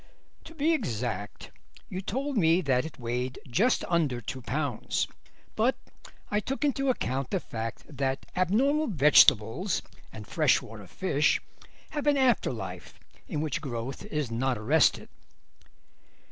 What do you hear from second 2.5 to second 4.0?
that it weighed just